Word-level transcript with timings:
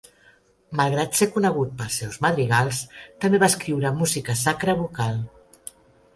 Malgrat 0.77 1.19
ser 1.19 1.27
conegut 1.35 1.75
pels 1.81 1.97
seus 2.01 2.17
madrigals, 2.27 2.81
també 3.25 3.43
va 3.45 3.51
escriure 3.55 3.93
música 4.01 4.39
sacra 4.43 4.79
vocal. 4.83 5.23